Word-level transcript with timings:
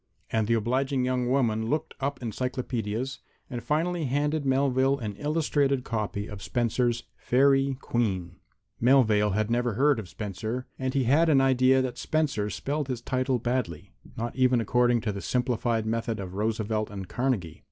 And 0.31 0.47
the 0.47 0.55
obliging 0.55 1.05
young 1.05 1.29
woman 1.29 1.67
looked 1.69 1.93
up 1.99 2.23
encyclopedias 2.23 3.19
and 3.51 3.63
finally 3.63 4.05
handed 4.05 4.45
Melvale 4.47 4.97
an 4.97 5.15
illustrated 5.17 5.83
copy 5.83 6.25
of 6.25 6.41
Spenser's 6.41 7.03
"Faerie 7.17 7.77
Queene." 7.79 8.37
Melvale 8.81 9.35
had 9.35 9.51
never 9.51 9.75
heard 9.75 9.99
of 9.99 10.09
Spenser, 10.09 10.65
and 10.79 10.95
he 10.95 11.03
had 11.03 11.29
an 11.29 11.39
idea 11.39 11.83
that 11.83 11.99
Spenser 11.99 12.49
spelled 12.49 12.87
his 12.87 13.01
title 13.03 13.37
badly, 13.37 13.93
not 14.17 14.35
even 14.35 14.59
according 14.59 15.01
to 15.01 15.11
the 15.11 15.21
simplified 15.21 15.85
method 15.85 16.19
of 16.19 16.33
Roosevelt 16.33 16.89
and 16.89 17.07
Carnegie. 17.07 17.59